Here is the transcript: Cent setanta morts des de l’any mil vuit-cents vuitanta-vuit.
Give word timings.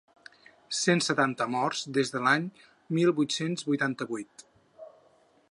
Cent 0.77 1.03
setanta 1.07 1.47
morts 1.55 1.83
des 1.99 2.11
de 2.15 2.23
l’any 2.29 2.49
mil 2.99 3.13
vuit-cents 3.21 3.69
vuitanta-vuit. 3.71 4.49